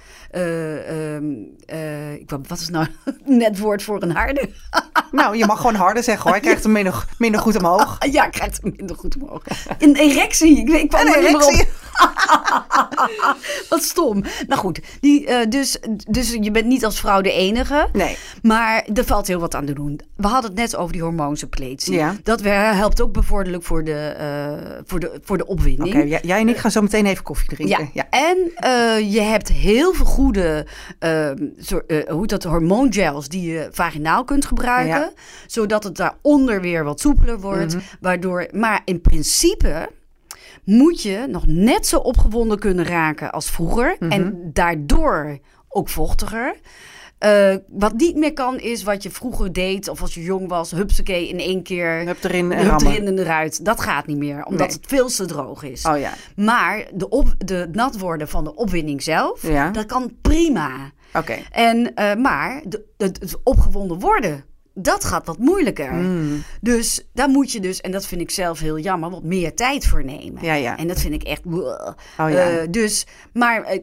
[1.66, 2.86] eh, ik, wat is nou
[3.24, 4.48] net woord voor een harde?
[5.12, 6.34] Nou, je mag gewoon harder zeggen hoor.
[6.34, 7.96] Je krijgt hem minder, minder goed omhoog.
[8.12, 9.42] Ja, ik krijg het minder goed omhoog.
[9.78, 10.58] Een erectie.
[10.58, 11.66] Ik, ik kwam Een er erectie.
[13.68, 14.24] Wat stom.
[14.46, 15.78] Nou goed, die, eh, dus,
[16.10, 17.88] dus je bent niet als vrouw de enige.
[17.92, 18.16] Nee.
[18.42, 20.00] Maar er valt heel wat aan te doen.
[20.16, 21.92] We hadden het net over die hormoonsuppletie.
[21.94, 22.16] Ja.
[22.22, 25.94] Dat we- helpt ook bevorderlijk voor de, eh, voor de, voor de opwinding.
[25.94, 27.90] Oké, jij, jij en ik gaan zo meteen even koffie drinken.
[27.92, 28.06] Ja.
[28.10, 30.66] en eh, je hebt heel veel goede
[30.98, 35.00] eh, soort, eh, hoe dat, hormoongels die je vaginaal kunt gebruiken.
[35.00, 35.12] Ja.
[35.46, 37.74] Zodat het daaronder weer wat soepeler wordt.
[37.74, 37.82] Mhm.
[38.00, 39.88] waardoor, maar in principe
[40.64, 43.96] moet je nog net zo opgewonden kunnen raken als vroeger.
[43.98, 44.10] Mhm.
[44.10, 46.54] En daardoor ook vochtiger.
[47.18, 50.70] Eh, wat niet meer kan is wat je vroeger deed, of als je jong was,
[50.70, 52.06] hupsakee in één keer.
[52.06, 52.92] Hup erin en Hup rammen.
[52.92, 53.64] erin en eruit.
[53.64, 54.76] Dat gaat niet meer, omdat Nee.
[54.76, 55.84] het veel te droog is.
[55.86, 59.70] Oh ja, Maar de, op, de nat worden van de opwinding zelf, Ja.
[59.70, 60.90] dat kan prima.
[61.14, 61.36] oké.
[61.50, 65.92] En, eh, maar de, het, het opgewonden worden, dat gaat wat moeilijker.
[65.92, 66.42] Mm.
[66.60, 69.86] Dus daar moet je dus, en dat vind ik zelf heel jammer, wat meer tijd
[69.86, 70.44] voor nemen.
[70.44, 70.78] Ja, ja.
[70.78, 71.40] En dat vind ik echt.
[71.46, 72.26] Oh ja.
[72.28, 73.78] Eh, dus, maar eh,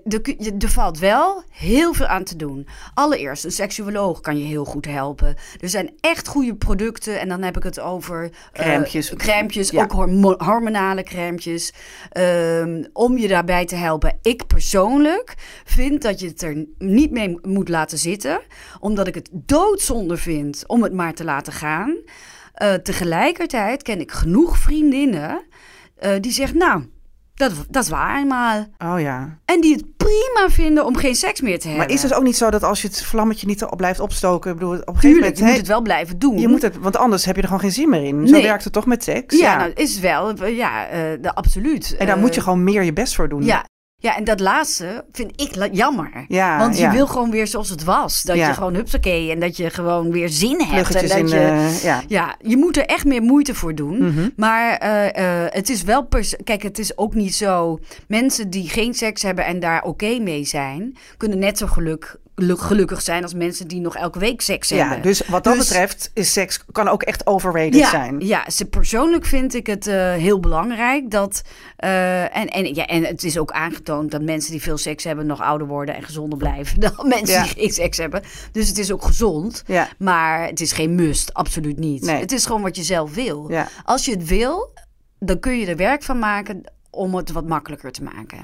[0.60, 2.68] er, valt wel heel veel aan te doen.
[2.94, 5.36] Allereerst, een seksuoloog kan je heel goed helpen.
[5.60, 7.20] Er zijn echt goede producten.
[7.20, 8.82] En dan heb ik het over eh,
[9.16, 9.84] crèmpjes, Ja.
[9.84, 11.74] ook hormo- hormonale crèmpjes.
[12.10, 14.20] ehm, om je daarbij te helpen.
[14.22, 15.34] Ik persoonlijk
[15.66, 18.42] vind dat je het er niet mee moet laten zitten.
[18.80, 21.98] Omdat ik het doodzonde vind om het maar te laten gaan.
[22.54, 25.42] Eh, tegelijkertijd ken ik genoeg vriendinnen
[25.96, 26.84] eh, die zeggen, nou,
[27.34, 28.66] dat, dat is waar eenmaal.
[28.78, 29.40] Oh ja.
[29.46, 31.86] En die het prima vinden om geen seks meer te hebben.
[31.86, 34.52] Maar is het ook niet zo dat als je het vlammetje niet al blijft opstoken,
[34.52, 35.38] ik bedoel, op een gegeven Tuurlijk, moment...
[35.38, 36.40] je moet het wel blijven doen.
[36.40, 38.28] je moet het, want anders heb je er gewoon geen zin meer in.
[38.28, 38.44] Zo Nee.
[38.44, 39.40] werkt het toch met seks?
[39.40, 41.96] Ja, nou, is wel, ja, eh, de, absoluut.
[41.98, 43.44] en daar moet je gewoon meer je best voor doen.
[43.44, 43.66] Ja.
[44.02, 46.26] Ja, en dat laatste vind ik jammer.
[46.28, 46.92] Ja, Want je ja.
[46.92, 48.24] wil gewoon weer zoals het was.
[48.24, 48.48] Dat Ja.
[48.48, 50.96] je gewoon hupsakee en dat je gewoon weer zin hebt.
[50.96, 52.02] En dat in, je, ja.
[52.08, 53.98] Ja, je moet er echt meer moeite voor doen.
[53.98, 54.30] Mhm.
[54.36, 56.04] Maar eh, eh, het is wel...
[56.06, 57.80] pers- Kijk, het is ook niet zo...
[58.08, 60.98] Mensen die geen seks hebben en daar oké mee zijn...
[61.18, 65.02] kunnen net zo geluk- gelukkig zijn als mensen die nog elke week seks Ja, hebben.
[65.02, 68.20] dus wat dat Dus- betreft is seks kan ook echt overrated ja, zijn.
[68.20, 71.42] Ja, persoonlijk vind ik het eh, heel belangrijk dat.
[71.76, 75.26] eh, en, en, ja, en het is ook aangetoond dat mensen die veel seks hebben
[75.26, 77.44] nog ouder worden en gezonder blijven dan mensen Ja.
[77.44, 78.22] die geen seks hebben.
[78.52, 79.64] Dus het is ook gezond.
[79.66, 79.88] Ja.
[79.98, 82.02] Maar het is geen must, absoluut niet.
[82.02, 82.20] Nee.
[82.20, 83.52] Het is gewoon wat je zelf wil.
[83.52, 83.68] Ja.
[83.86, 84.74] Als je het wil,
[85.20, 88.38] dan kun je er werk van maken om het wat makkelijker te maken.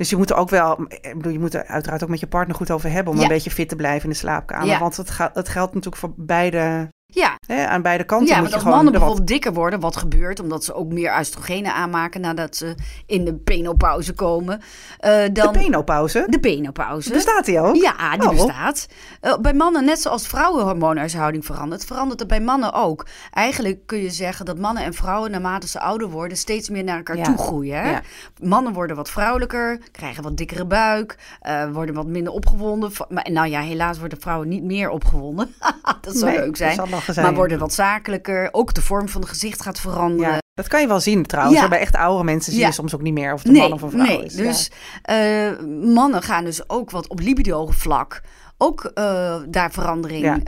[0.00, 2.26] Dus je moet er ook wel, ik bedoel, je moet er uiteraard ook met je
[2.26, 3.24] partner goed over hebben om Ja.
[3.24, 4.66] een beetje fit te blijven in de slaapkamer.
[4.66, 4.78] Ja.
[4.78, 8.26] Want het, gaat, het geldt natuurlijk voor beide, Ja, hè, aan beide kanten.
[8.28, 10.74] ja moet want je als gewoon mannen wat- bijvoorbeeld dikker worden, wat gebeurt omdat ze
[10.74, 12.74] ook meer oestrogenen aanmaken nadat ze
[13.06, 14.60] in de penopauze komen,
[14.98, 17.12] eh, dan De penopauze, de penopauze.
[17.12, 17.74] bestaat die ook?
[17.76, 18.34] Ja, die Oh.
[18.34, 18.86] bestaat.
[19.20, 23.06] Eh, bij mannen, net zoals vrouwenhormoonhuishouding verandert, verandert het bij mannen ook.
[23.30, 26.96] Eigenlijk kun je zeggen dat mannen en vrouwen, naarmate ze ouder worden, steeds meer naar
[26.96, 27.22] elkaar Ja.
[27.24, 27.76] toe groeien.
[27.82, 27.90] Hè?
[27.90, 28.02] Ja.
[28.42, 32.90] Mannen worden wat vrouwelijker, krijgen wat dikkere buik, eh, worden wat minder opgewonden.
[33.08, 35.54] Maar, nou ja, helaas worden vrouwen niet meer opgewonden.
[36.00, 36.76] dat zou Nee, leuk zijn.
[37.04, 38.48] Zijn, maar worden wat zakelijker.
[38.52, 40.32] Ook de vorm van het gezicht gaat veranderen.
[40.32, 41.60] Ja, dat kan je wel zien trouwens.
[41.60, 41.68] Ja.
[41.68, 43.90] Bij echt oudere mensen zie je soms ook niet meer of de man of een
[43.90, 44.24] vrouw nee.
[44.24, 44.34] is.
[44.34, 44.42] Ja.
[44.42, 44.70] Dus
[45.02, 48.20] eh, mannen gaan dus ook wat op libido vlak
[48.62, 50.40] ook eh, daar verandering Ja.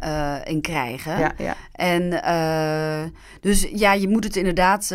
[0.43, 1.19] eh, in krijgen.
[1.19, 1.57] ja, ja.
[1.73, 2.11] En
[3.41, 4.95] dus ja, je moet het inderdaad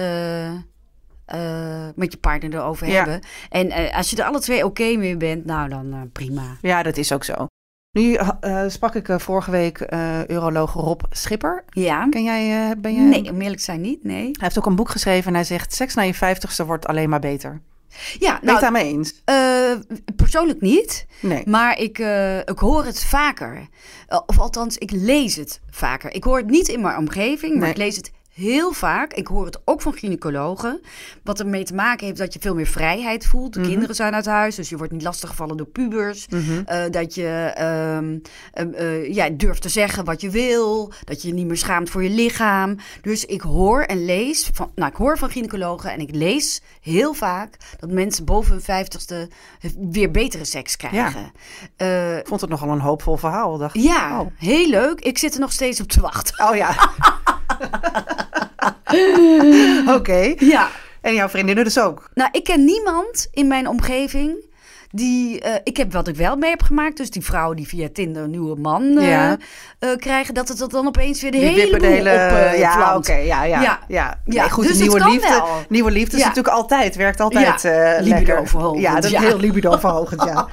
[1.96, 3.20] met je partner erover hebben.
[3.50, 6.58] En als je er alle twee oké mee bent, nou dan prima.
[6.62, 7.48] ja, dat is ook zo.
[7.98, 11.64] Nu eh, sprak ik eh, vorige week eh uroloog Rob Schipper.
[11.70, 12.08] Ja.
[12.10, 13.02] Ken jij, eh, ben je...
[13.02, 14.24] Nee, om eerlijk zijn niet, nee.
[14.24, 15.74] Hij heeft ook een boek geschreven en hij zegt...
[15.74, 17.62] seks na je vijftigste wordt alleen maar beter.
[17.90, 19.22] Ja, Ben je het nou, daarmee eens?
[19.26, 19.72] eh,
[20.16, 21.06] persoonlijk niet.
[21.22, 21.44] Nee.
[21.46, 23.68] Maar ik, eh, ik hoor het vaker.
[24.08, 26.14] Eh, of althans, ik lees het vaker.
[26.14, 27.72] Ik hoor het niet in mijn omgeving, maar Nee.
[27.72, 30.82] ik lees het heel vaak, ik hoor het ook van gynaecologen,
[31.24, 33.54] wat ermee te maken heeft dat je veel meer vrijheid voelt.
[33.54, 33.70] De Mhm.
[33.70, 36.28] kinderen zijn uit huis, dus je wordt niet lastiggevallen door pubers.
[36.28, 36.62] Mhm.
[36.66, 38.18] Eh, dat je ehm,
[38.54, 40.92] ehm, eh, ja, durft te zeggen wat je wil.
[41.04, 42.76] Dat je je niet meer schaamt voor je lichaam.
[43.02, 47.14] Dus ik hoor en lees van, nou, ik hoor van gynaecologen en ik lees heel
[47.14, 49.30] vaak dat mensen boven hun vijftigste
[49.92, 51.32] weer betere seks krijgen.
[51.78, 53.58] Ja, Ik vond het nogal een hoopvol verhaal.
[53.58, 53.82] Dacht ik.
[53.82, 54.28] ja Oh.
[54.38, 55.00] heel leuk.
[55.00, 56.48] Ik zit er nog steeds op te wachten.
[56.50, 56.76] Oh ja.
[59.98, 60.34] Oké.
[60.38, 60.70] Ja.
[61.02, 62.10] En jouw vriendinnen dus ook?
[62.14, 64.46] Nou, ik ken niemand in mijn omgeving
[64.98, 65.40] die.
[65.42, 66.98] eh, ik heb wat ik wel mee heb gemaakt.
[66.98, 69.38] Dus die vrouwen die via Tinder een nieuwe man Ja.
[69.80, 72.10] eh, krijgen, dat het dat dan opeens weer de Die hele de hele...
[72.54, 73.14] op ja, oké.
[73.14, 73.80] ja, ja, Ja.
[73.88, 74.20] ja.
[74.26, 75.30] Ja, Nee, goed, dus nieuwe liefde.
[75.30, 75.48] wel.
[75.70, 77.64] Nieuwe liefde is natuurlijk altijd, werkt altijd
[78.04, 80.48] libido verhogend, Ja, dat is heel libido verhogend, ja.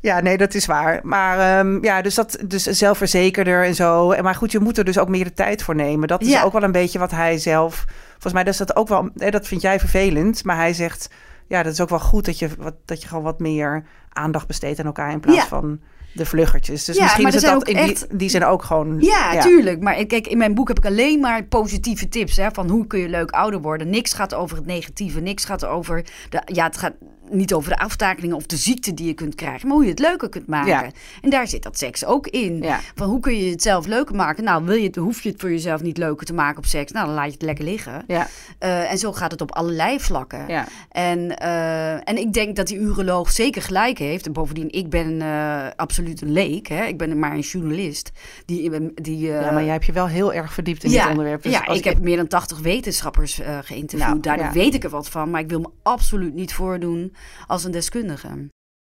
[0.00, 1.00] Ja, nee, dat is waar.
[1.02, 4.10] Maar ehm, ja, dus dat dus zelfverzekerder en zo.
[4.10, 6.08] En Maar goed, je moet er dus ook meer de tijd voor nemen.
[6.08, 7.84] Dat is ook wel een beetje wat hij zelf...
[8.10, 9.08] Volgens mij is dat ook wel...
[9.14, 10.44] Dat vind jij vervelend.
[10.44, 11.08] Maar hij zegt...
[11.52, 14.46] Ja, dat is ook wel goed dat je, wat, dat je gewoon wat meer aandacht
[14.46, 15.12] besteedt aan elkaar...
[15.12, 15.46] in plaats Ja.
[15.46, 15.80] van
[16.14, 16.84] de vluggertjes.
[16.84, 19.00] Dus Ja, misschien is het zijn dat in die, echt- die zin ook gewoon...
[19.00, 19.80] Ja, tuurlijk.
[19.80, 22.36] Maar ik- kijk, in mijn boek heb ik alleen maar positieve tips.
[22.36, 23.90] Hè, van hoe kun je leuk ouder worden.
[23.90, 25.20] Niks gaat over het negatieve.
[25.20, 26.04] Niks gaat over...
[26.28, 26.92] De, ja, het gaat
[27.30, 29.66] niet over de aftakelingen of de ziekte die je kunt krijgen.
[29.66, 30.70] Maar hoe je het leuker kunt maken.
[30.70, 30.90] Ja.
[31.20, 32.62] En daar zit dat seks ook in.
[32.62, 32.80] Ja.
[32.94, 34.44] Van hoe kun je het zelf leuker maken?
[34.44, 36.92] Nou, wil je het, hoef je het voor jezelf niet leuker te maken op seks.
[36.92, 38.04] Nou, dan laat je het lekker liggen.
[38.06, 40.44] Ja, Eh, en zo gaat het op allerlei vlakken.
[40.48, 40.66] ja.
[40.90, 44.26] En, eh, en ik denk dat die uroloog zeker gelijk heeft.
[44.26, 46.66] En bovendien, ik ben eh, absoluut een leek.
[46.68, 46.84] Hè?
[46.84, 48.10] Ik ben maar een journalist.
[48.44, 51.42] Die, die, ja, maar jij hebt je wel heel erg verdiept in dit onderwerp.
[51.42, 54.08] Dus ja, ik heb meer dan 80 wetenschappers geïnterviewd.
[54.08, 54.52] Nou, Daardoor ja.
[54.52, 55.30] weet ik er wat van.
[55.30, 57.11] Maar ik wil me absoluut niet voordoen
[57.46, 58.28] als een deskundige.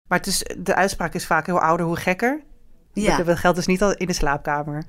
[0.08, 2.40] Maar het is, de uitspraak is vaak hoe ouder, hoe gekker.
[2.92, 4.84] Ja, Dat geldt dus niet al in de slaapkamer.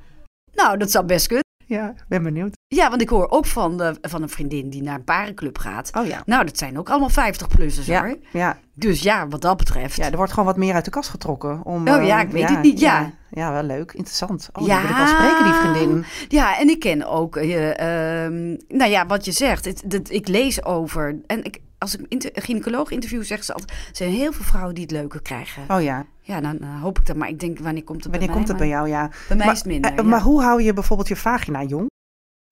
[0.53, 1.43] nou, dat zou best kunnen.
[1.65, 2.53] Ja, ben benieuwd.
[2.67, 5.89] Ja, want ik hoor ook van, de, van een vriendin die naar een parenclub gaat.
[5.97, 6.21] Oh ja.
[6.25, 8.17] Nou, dat zijn ook allemaal 50-plussers Ja, hoor.
[8.31, 9.95] ja, Dus ja, wat dat betreft.
[9.95, 11.65] ja, er wordt gewoon wat meer uit de kast getrokken.
[11.65, 12.99] Om, Oh eh, ja, ik weet het niet, ja.
[12.99, 13.11] ja.
[13.29, 13.91] Ja, wel leuk.
[13.93, 14.49] Interessant.
[14.53, 14.81] Oh, Ja.
[14.81, 16.05] wil ik wel spreken, die vriendin.
[16.27, 19.65] Ja, en ik ken ook, eh, ehm, nou ja, wat je zegt.
[19.65, 21.19] Het, ik lees over.
[21.27, 24.45] En ik, als ik inter, een gynaecoloog interview, zeggen ze altijd: er zijn heel veel
[24.45, 25.63] vrouwen die het leuker krijgen.
[25.67, 26.05] Oh ja.
[26.21, 27.15] Ja, dan eh, hoop ik dat.
[27.15, 28.57] Maar ik denk, wanneer komt het Wanneer bij komt mij?
[28.57, 28.89] het bij jou?
[28.89, 29.07] Ja.
[29.27, 29.91] Bij mij maar, is het minder.
[29.91, 30.03] eh, ja.
[30.03, 31.89] Maar hoe hou je bijvoorbeeld je vagina jong?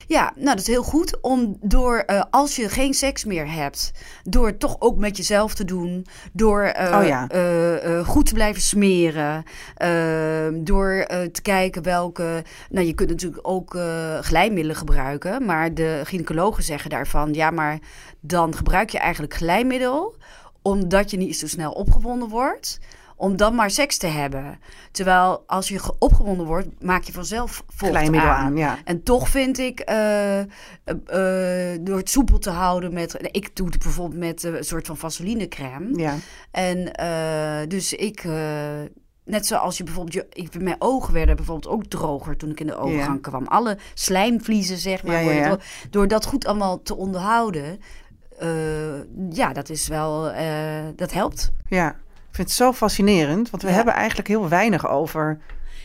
[0.09, 3.91] Ja, nou dat is heel goed om door, eh, als je geen seks meer hebt,
[4.23, 7.27] door het toch ook met jezelf te doen, door eh, Oh ja.
[7.27, 9.43] eh, goed te blijven smeren,
[9.75, 13.77] eh, door te kijken welke, nou je kunt natuurlijk ook
[14.21, 17.79] glijmiddelen gebruiken, maar de gynaecologen zeggen daarvan, ja maar
[18.19, 20.15] dan gebruik je eigenlijk glijmiddel
[20.61, 22.79] omdat je niet zo snel opgewonden wordt.
[23.19, 24.59] Om dan maar seks te hebben.
[24.91, 28.45] Terwijl als je ge- opgewonden wordt, maak je vanzelf vocht Glijmiddel aan.
[28.45, 28.77] aan, ja.
[28.83, 30.45] En toch vind ik, eh, eh,
[31.05, 33.29] eh, door het soepel te houden met...
[33.31, 35.97] Ik doe het bijvoorbeeld met een soort van vaselinecrème.
[35.99, 36.15] Ja.
[36.51, 36.91] En
[37.69, 38.23] dus ik...
[39.25, 40.13] net zoals je bijvoorbeeld...
[40.13, 43.47] Je, ik, mijn ogen werden bijvoorbeeld ook droger toen ik in de overgang kwam.
[43.47, 45.23] Alle slijmvliezen, zeg maar.
[45.23, 45.57] Ja,
[45.89, 47.79] Door dat goed allemaal te onderhouden...
[49.29, 50.31] ja, dat is wel...
[50.95, 51.51] dat helpt.
[51.67, 51.95] ja.
[52.39, 53.75] Vind het zo fascinerend, want we Ja.
[53.75, 55.37] hebben eigenlijk heel weinig over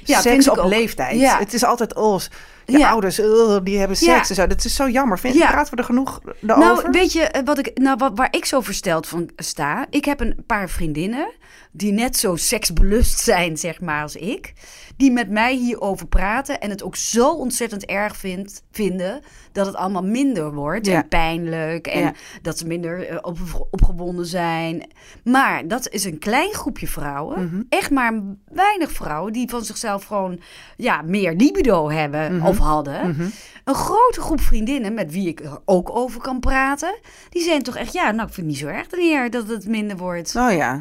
[0.05, 0.69] Ja, seks op ook.
[0.69, 1.19] leeftijd.
[1.21, 1.39] Ja.
[1.39, 2.31] Het is altijd ons.
[2.67, 2.91] Je Ja.
[2.91, 4.15] ouders, uh, die hebben Ja.
[4.17, 4.47] seks en zo.
[4.47, 5.19] Dat is zo jammer.
[5.19, 5.51] Vind, Ja.
[5.51, 6.37] Praten we er genoeg over?
[6.41, 9.87] Nou, weet je eh, wat ik, nou, wat, waar ik zo versteld van sta?
[9.91, 11.29] Ik heb een paar vriendinnen
[11.73, 14.53] die net zo seksbelust zijn, zeg maar, als ik.
[14.97, 19.21] Die met mij hierover praten en het ook zo ontzettend erg vindt, vinden
[19.53, 20.95] dat het allemaal minder wordt Ja.
[21.03, 22.13] en pijnlijk en Ja.
[22.43, 23.39] dat ze minder eh, op,
[23.71, 24.91] opgewonden zijn.
[25.25, 27.63] Maar dat is een klein groepje vrouwen, Mhm.
[27.69, 28.13] echt maar
[28.53, 30.41] weinig vrouwen die van zichzelf gewoon
[30.77, 32.45] ja, meer libido hebben Mhm.
[32.59, 33.09] Of hadden.
[33.09, 33.29] Mhm.
[33.65, 36.99] Een grote groep vriendinnen met wie ik er ook over kan praten.
[37.29, 39.67] Die zijn toch echt, ja, nou, ik vind het niet zo erg meer dat het
[39.67, 40.37] minder wordt.
[40.37, 40.79] Oh ja.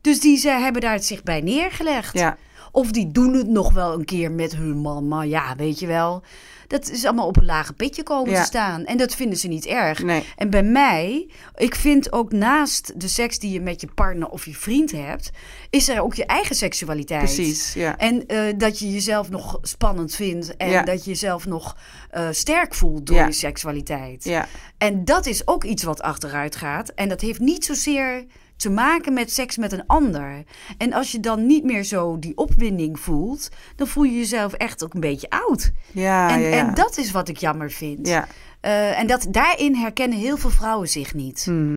[0.00, 2.18] Dus die ze hebben daar het zich bij neergelegd.
[2.18, 2.36] Ja.
[2.74, 5.08] Of die doen het nog wel een keer met hun man.
[5.08, 6.22] Maar ja, weet je wel.
[6.66, 8.40] Dat is allemaal op een lage pitje komen Ja.
[8.40, 8.84] te staan.
[8.84, 10.02] En dat vinden ze niet erg.
[10.02, 10.24] Nee.
[10.36, 14.44] En bij mij, ik vind ook naast de seks die je met je partner of
[14.44, 15.30] je vriend hebt,
[15.70, 17.22] is er ook je eigen seksualiteit.
[17.22, 17.74] Precies.
[17.74, 17.98] Ja.
[17.98, 20.56] En eh, dat je jezelf nog spannend vindt.
[20.56, 20.82] En Ja.
[20.82, 21.76] dat je jezelf nog
[22.10, 24.24] eh, sterk voelt door je seksualiteit.
[24.24, 24.46] Ja.
[24.78, 26.88] En dat is ook iets wat achteruit gaat.
[26.88, 28.24] En dat heeft niet zozeer
[28.56, 30.44] te maken met seks met een ander.
[30.78, 34.84] En als je dan niet meer zo die opwinding voelt, dan voel je jezelf echt
[34.84, 35.72] ook een beetje oud.
[35.92, 36.56] Ja, en, ja, ja.
[36.56, 38.06] en dat is wat ik jammer vind.
[38.08, 38.26] Ja.
[38.60, 41.44] Eh, en dat, daarin herkennen heel veel vrouwen zich niet.
[41.44, 41.72] Hmm.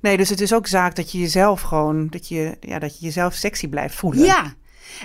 [0.00, 3.04] Nee, dus het is ook zaak dat je jezelf gewoon, dat je, ja, dat je
[3.04, 4.24] jezelf sexy blijft voelen.
[4.24, 4.54] Ja,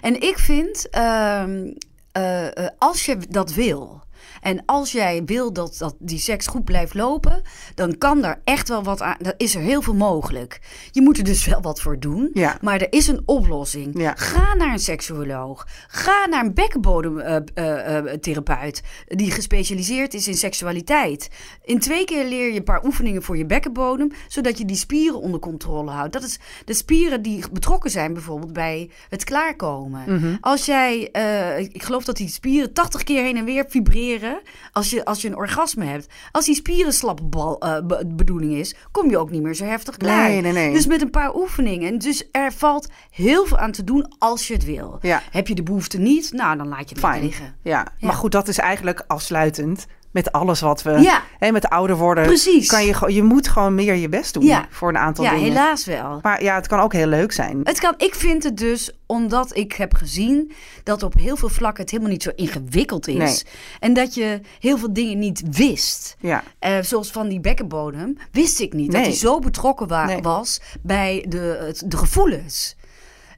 [0.02, 1.74] en ik vind, ehm,
[2.12, 4.04] eh, eh, als je dat wil,
[4.48, 7.42] En als jij wil dat, dat die seks goed blijft lopen,
[7.76, 9.16] dan kan daar echt wel wat aan.
[9.20, 10.60] Dan is er heel veel mogelijk.
[10.92, 12.30] Je moet er dus wel wat voor doen.
[12.34, 12.58] Ja.
[12.62, 14.00] Maar er is een oplossing.
[14.00, 14.14] Ja.
[14.16, 15.68] Ga naar een seksuoloog.
[15.88, 18.82] Ga naar een bekkenbodemtherapeut.
[19.08, 21.30] die gespecialiseerd is in seksualiteit.
[21.64, 24.12] In twee keer leer je een paar oefeningen voor je bekkenbodem.
[24.28, 26.14] Zodat je die spieren onder controle houdt.
[26.14, 30.04] Dat is de spieren die betrokken zijn bijvoorbeeld bij het klaarkomen.
[30.08, 30.36] Mhm.
[30.42, 34.37] Als jij, eh, ik geloof dat die spieren 80 keer heen en weer vibreren.
[34.72, 36.08] Als je, als je een orgasme hebt.
[36.32, 39.98] Als die spieren slappe bal, be- bedoeling is, kom je ook niet meer zo heftig
[39.98, 40.30] klaar.
[40.30, 40.74] Nee, nee, nee.
[40.74, 41.98] Dus met een paar oefeningen.
[41.98, 44.98] Dus er valt heel veel aan te doen als je het wil.
[45.02, 45.22] Ja.
[45.32, 46.32] Heb je de behoefte niet?
[46.32, 47.56] Nou, dan laat je het liggen.
[47.64, 47.72] Ja.
[47.98, 48.08] Ja.
[48.08, 50.92] maar goed, dat is eigenlijk afsluitend met alles wat we...
[50.92, 51.24] Ja.
[51.40, 52.26] Hè, met ouder worden.
[52.26, 52.68] Precies.
[52.68, 54.68] Kan je, je moet gewoon meer je best doen Ja.
[54.70, 55.46] voor een aantal Ja, dingen.
[55.48, 56.20] helaas wel.
[56.22, 57.60] Maar ja, het kan ook heel leuk zijn.
[57.64, 60.52] Het kan, ik vind het dus, omdat ik heb gezien
[60.84, 63.16] dat op heel veel vlakken het helemaal niet zo ingewikkeld is.
[63.18, 63.42] Nee.
[63.80, 66.16] En dat je heel veel dingen niet wist.
[66.20, 66.44] Ja.
[66.60, 68.92] Eh, zoals van die bekkenbodem, wist ik niet.
[68.92, 70.22] Dat hij zo betrokken wa- Nee.
[70.22, 72.76] was bij de, de gevoelens.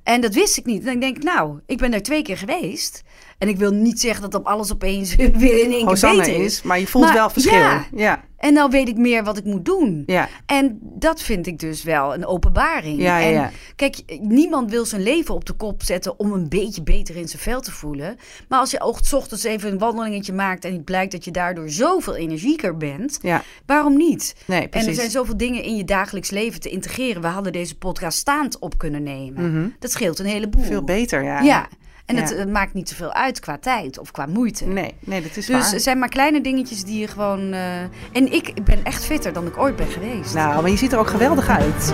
[0.03, 0.85] En dat wist ik niet.
[0.85, 3.03] En ik denk, nou, ik ben daar twee keer geweest.
[3.39, 6.43] En ik wil niet zeggen dat op alles opeens weer in één keer beter is.
[6.43, 7.53] is, maar je voelt Maar wel verschil.
[7.57, 7.85] ja.
[7.95, 8.27] Ja.
[8.37, 10.03] En nou weet ik meer wat ik moet doen.
[10.05, 10.27] Ja.
[10.45, 12.99] En dat vind ik dus wel een openbaring.
[13.01, 13.51] Ja, en ja.
[13.75, 17.41] kijk, niemand wil zijn leven op de kop zetten om een beetje beter in zijn
[17.41, 18.15] vel te voelen.
[18.49, 21.69] Maar als je ook ochtends even een wandelingetje maakt en het blijkt dat je daardoor
[21.69, 23.43] zoveel energieker bent, Ja.
[23.65, 24.35] waarom niet?
[24.45, 24.95] Nee, En er precies.
[24.95, 27.21] zijn zoveel dingen in je dagelijks leven te integreren.
[27.21, 29.75] We hadden deze podcast staand op kunnen nemen.
[29.79, 30.61] Dat scheelt een heleboel.
[30.61, 30.71] Mhm.
[30.71, 31.41] Veel beter, ja.
[31.41, 31.67] Ja.
[32.09, 34.65] En het eh, maakt niet zoveel uit qua tijd of qua moeite.
[34.65, 35.71] Nee, nee, dat is Dus waar.
[35.71, 37.53] het zijn maar kleine dingetjes die je gewoon.
[37.53, 40.33] eh, En ik ben echt fitter dan ik ooit ben geweest.
[40.33, 41.93] Nou, maar je ziet er ook geweldig uit.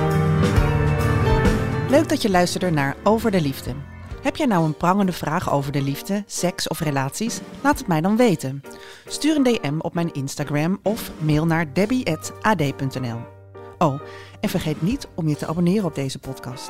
[1.89, 3.71] Leuk dat je luisterde naar Over de Liefde.
[4.21, 7.39] Heb jij nou een prangende vraag over de liefde, seks of relaties?
[7.62, 8.63] Laat het mij dan weten.
[9.08, 13.19] Stuur een DM op mijn Instagram of mail naar debbie.ad.nl.
[13.78, 14.01] Oh,
[14.41, 16.69] en vergeet niet om je te abonneren op deze podcast.